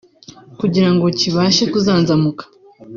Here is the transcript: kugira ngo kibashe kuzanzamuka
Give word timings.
kugira 0.59 0.89
ngo 0.93 1.05
kibashe 1.19 1.63
kuzanzamuka 1.71 2.43